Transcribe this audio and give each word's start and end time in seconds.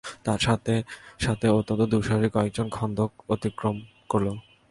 তার 0.23 0.39
সাথে 0.39 0.73
সাথে 1.19 1.47
অত্যন্ত 1.49 1.81
দুঃসাহসী 1.93 2.29
কয়েকজন 2.29 2.67
খন্দক 2.69 3.11
অতিক্রম 3.29 3.75
করল। 4.09 4.27